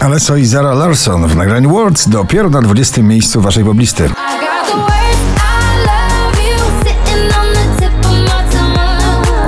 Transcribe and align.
Alesso 0.00 0.36
i 0.36 0.46
Zara 0.46 0.74
Larson 0.74 1.28
w 1.28 1.36
nagraniu 1.36 1.70
Words 1.70 2.08
dopiero 2.08 2.50
na 2.50 2.62
20 2.62 3.02
miejscu 3.02 3.40
waszej 3.40 3.64
poblisty. 3.64 4.10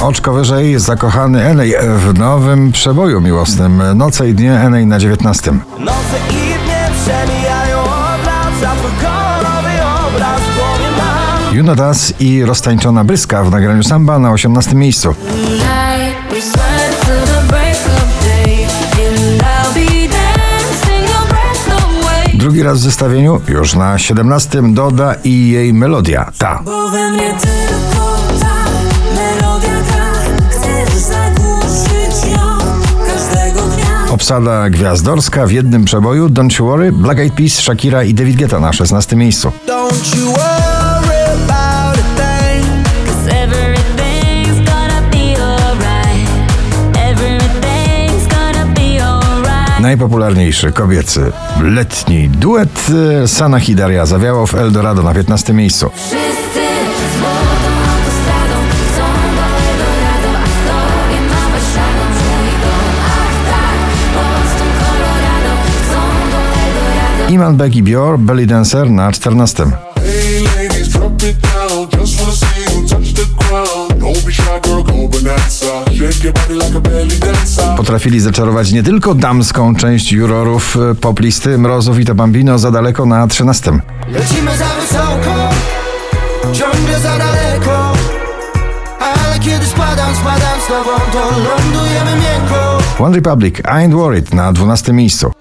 Oczko 0.00 0.32
wyżej 0.32 0.80
zakochany 0.80 1.44
Enej 1.44 1.74
w 1.96 2.18
nowym 2.18 2.72
przeboju 2.72 3.20
miłosnym 3.20 3.82
Noce 3.94 4.28
i 4.28 4.34
dnie 4.34 4.52
Enej 4.52 4.86
na 4.86 4.98
19. 4.98 5.52
Noce 5.78 5.94
i 6.30 6.64
dnie 6.64 6.90
przemijają 7.02 7.80
obraz, 7.80 8.72
a 8.72 8.76
twój 8.76 8.90
kolorowy 9.00 9.70
obraz 10.08 10.40
w 10.40 10.56
głowie 10.56 10.86
mam. 10.98 11.56
Juno 11.56 11.74
Das 11.74 12.14
i 12.20 12.44
roztańczona 12.44 13.04
Bryska 13.04 13.44
w 13.44 13.50
nagraniu 13.50 13.82
Samba 13.82 14.18
na 14.18 14.32
18 14.32 14.74
miejscu. 14.74 15.14
Night, 15.34 16.32
Drugi 22.52 22.62
raz 22.62 22.78
w 22.78 22.82
zestawieniu, 22.82 23.40
już 23.48 23.74
na 23.74 23.98
17 23.98 24.62
Doda 24.74 25.14
i 25.24 25.48
jej 25.48 25.74
melodia, 25.74 26.32
ta. 26.38 26.62
Bo 26.64 26.90
we 26.90 27.10
mnie 27.10 27.34
tylko 27.40 28.16
ta 28.40 28.54
melodia 29.14 29.82
gra. 29.88 30.12
Chcesz 30.50 30.94
zagłuszyć 30.94 32.32
ją 32.32 32.58
każdego 33.06 33.60
dnia. 33.60 34.12
Obsada 34.14 34.70
gwiazdorska 34.70 35.46
w 35.46 35.52
jednym 35.52 35.84
przeboju 35.84 36.28
Don't 36.28 36.60
You 36.60 36.66
Worry, 36.66 36.92
Black 36.92 37.20
Eyed 37.20 37.34
Peas, 37.34 37.52
Shakira 37.52 38.04
i 38.04 38.14
David 38.14 38.36
Guetta 38.36 38.60
na 38.60 38.72
16 38.72 39.16
miejscu. 39.16 39.52
Don't 39.66 40.16
you 40.16 40.26
worry 40.26 40.81
Najpopularniejszy 49.82 50.72
kobiecy 50.72 51.32
letni 51.62 52.28
duet 52.28 52.86
e, 53.22 53.28
Sanach 53.28 53.68
i 53.68 53.74
Daria 53.74 54.06
zawiało 54.06 54.46
w 54.46 54.54
Eldorado 54.54 55.02
na 55.02 55.14
15 55.14 55.52
miejscu. 55.52 55.90
Tak. 55.90 56.20
Iman 67.30 67.56
Beck 67.56 67.76
i 67.76 67.82
Bior, 67.82 68.18
Belly 68.18 68.46
Dancer 68.46 68.90
na 68.90 69.12
14. 69.12 69.64
Hey 69.64 69.72
ladies, 70.42 70.92
Potrafili 77.82 78.20
zaczarować 78.20 78.72
nie 78.72 78.82
tylko 78.82 79.14
damską 79.14 79.74
część 79.76 80.12
jurorów 80.12 80.76
e, 80.76 80.94
poplisty 80.94 81.58
Mrozów 81.58 81.98
i 81.98 82.04
to 82.04 82.14
Bambino 82.14 82.58
za 82.58 82.70
daleko 82.70 83.06
na 83.06 83.26
13. 83.26 83.72
Lecimy 84.08 84.50
za 84.56 84.64
wysoko, 84.64 85.48
ciągle 86.52 87.00
za 87.00 87.18
daleko. 87.18 87.92
Ale 89.00 89.38
kiedy 89.40 89.66
spadam, 89.66 90.14
spadam 90.14 90.60
z 90.64 90.66
tobą, 90.66 90.90
to 91.12 91.18
lądujemy 91.30 92.10
miękko. 92.10 92.78
One 92.98 93.16
Republic, 93.16 93.58
I 93.58 93.62
Ain't 93.62 93.94
Worried 93.94 94.34
na 94.34 94.52
12 94.52 94.92
miejscu. 94.92 95.32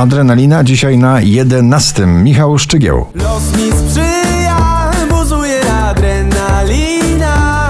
Adrenalina 0.00 0.64
dzisiaj 0.64 0.98
na 0.98 1.20
11. 1.20 2.06
Michał 2.06 2.58
Szczygieł. 2.58 3.06
Los 3.14 3.56
mi 3.56 3.72
sprzyja, 3.72 4.90
buzuje 5.10 5.60
adrenalina. 5.72 7.68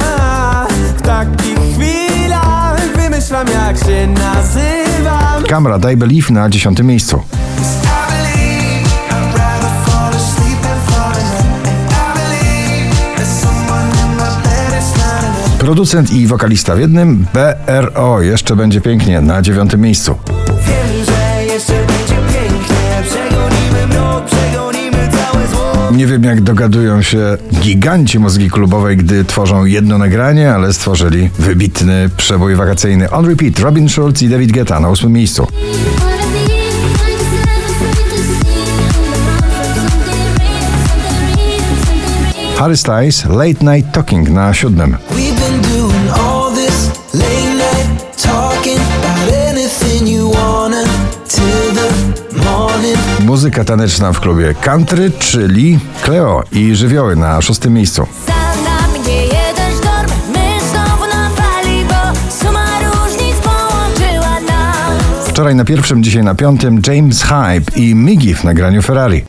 W 0.97 1.03
takich 1.03 1.59
chwilach 1.59 2.81
wymyślam 2.97 3.47
jak 3.47 3.79
się 3.79 4.07
nazywam. 4.07 5.43
Kamra 5.49 5.79
Daj 5.79 5.97
Believe 5.97 6.35
na 6.35 6.49
10 6.49 6.83
miejscu. 6.83 7.23
Producent 15.59 16.13
i 16.13 16.27
wokalista 16.27 16.75
w 16.75 16.81
jednym, 16.81 17.27
BRO 17.35 18.21
jeszcze 18.21 18.57
będzie 18.57 18.81
pięknie 18.81 19.21
na 19.21 19.43
9 19.43 19.77
miejscu. 19.77 20.40
Nie 25.93 26.07
wiem 26.07 26.25
jak 26.25 26.41
dogadują 26.41 27.03
się 27.03 27.37
giganci 27.61 28.19
mózgi 28.19 28.51
klubowej, 28.51 28.97
gdy 28.97 29.25
tworzą 29.25 29.65
jedno 29.65 29.99
nagranie, 29.99 30.53
ale 30.53 30.73
stworzyli 30.73 31.31
wybitny 31.39 32.11
przebój 32.17 32.57
wakacyjny 32.57 33.11
On 33.11 33.27
Repeat, 33.27 33.59
Robin 33.59 33.89
Schulz 33.89 34.23
i 34.23 34.29
David 34.29 34.53
Guetta 34.53 34.81
na 34.81 34.89
8 34.89 35.13
miejscu. 35.13 35.47
Harry 42.57 42.77
Styles, 42.77 43.25
Late 43.25 43.65
Night 43.65 43.93
Talking 43.93 44.29
na 44.29 44.55
7. 44.55 44.97
Muzyka 53.31 53.65
taneczna 53.65 54.13
w 54.13 54.21
klubie 54.21 54.55
country, 54.55 55.11
czyli 55.19 55.79
Cleo 56.03 56.43
i 56.53 56.75
żywioły 56.75 57.17
na 57.17 57.43
6 57.43 57.65
miejscu. 57.65 58.07
Wczoraj 65.27 65.55
na 65.55 65.65
pierwszym, 65.65 66.03
dzisiaj 66.03 66.25
na 66.25 66.35
piątym 66.35 66.83
James 66.87 67.23
Hype 67.23 67.81
i 67.81 67.95
Miggy 67.95 68.35
w 68.35 68.45
nagraniu 68.45 68.83
Ferrari. 68.83 69.25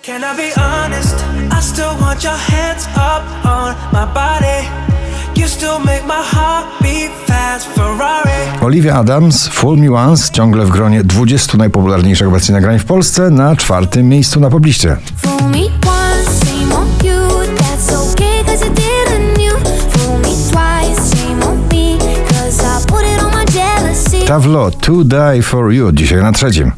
Olivia 8.61 8.95
Adams, 8.95 9.47
Fool 9.47 9.77
Me 9.77 9.91
Once, 9.91 10.31
ciągle 10.31 10.65
w 10.65 10.69
gronie 10.69 11.03
20 11.03 11.57
najpopularniejszych 11.57 12.27
obecnie 12.27 12.55
nagrań 12.55 12.79
w 12.79 12.85
Polsce, 12.85 13.29
na 13.29 13.55
czwartym 13.55 14.09
miejscu 14.09 14.39
na 14.39 14.49
pobliście. 14.49 14.97
Fool 15.17 15.49
me 15.49 15.57
once, 15.57 16.45
shame 16.45 16.75
on 16.75 16.87
you. 17.03 17.55
That's 17.57 18.11
okay, 18.11 18.43
cause 18.45 18.65
you 18.65 18.73
didn't 18.73 19.41
you. 19.41 19.57
Fool 19.89 20.17
me 20.17 20.35
twice, 20.49 21.15
shame 21.15 21.45
on 21.45 21.57
me. 21.57 21.97
Cause 22.27 22.63
I 22.63 22.87
put 22.87 23.01
it 23.01 23.23
on 23.23 23.31
my 23.31 23.45
jealousy. 23.53 24.25
Tavlo, 24.27 24.71
To 24.71 25.03
Die 25.03 25.41
For 25.41 25.73
You, 25.73 25.91
dzisiaj 25.91 26.21
na 26.21 26.31
trzecim. 26.31 26.71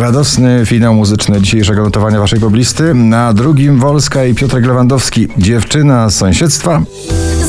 Radosny 0.00 0.66
finał 0.66 0.94
muzyczny 0.94 1.40
dzisiejszego 1.40 1.82
notowania 1.82 2.18
waszej 2.20 2.40
poblisty. 2.40 2.94
Na 2.94 3.32
drugim 3.32 3.78
Wolska 3.78 4.24
i 4.24 4.34
Piotrek 4.34 4.66
Lewandowski. 4.66 5.28
Dziewczyna 5.38 6.10
z 6.10 6.14
sąsiedztwa. 6.14 6.82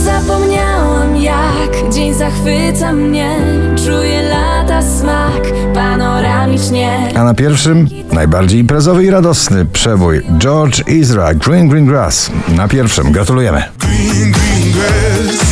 Zapomniałam 0.04 1.16
jak 1.16 1.94
dzień 1.94 2.14
zachwyca 2.14 2.94
mnie. 2.94 3.36
Czuję 3.86 4.22
lata 4.22 4.82
smak 4.82 5.42
panoramicznie. 5.74 7.12
A 7.16 7.24
na 7.24 7.34
pierwszym 7.34 7.88
najbardziej 8.12 8.60
imprezowy 8.60 9.04
i 9.04 9.10
radosny 9.10 9.66
przebój 9.66 10.22
George 10.38 10.84
Ezra 10.88 11.34
Green 11.34 11.70
Green 11.70 11.86
Grass. 11.86 12.32
Na 12.56 12.68
pierwszym 12.68 13.12
gratulujemy. 13.12 13.64
Green, 13.80 14.32
green 14.32 14.74
grass. 14.74 15.51